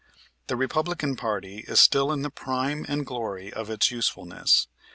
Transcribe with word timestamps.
The 0.47 0.55
Republican 0.55 1.15
party 1.15 1.59
is 1.67 1.79
still 1.79 2.11
in 2.11 2.23
the 2.23 2.31
prime 2.31 2.87
and 2.89 3.05
glory 3.05 3.53
of 3.53 3.69
its 3.69 3.91
usefulness. 3.91 4.65